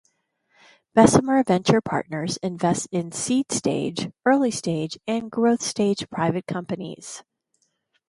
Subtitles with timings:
[0.95, 7.21] Bessemer Venture Partners invests in seed stage, early stage and growth stage private companies.